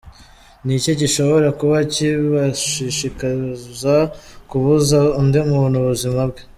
[0.65, 3.95] Ni iki gishobora kuba kibashishikaza
[4.49, 6.41] kubuza undi muntu ubuzima bwe?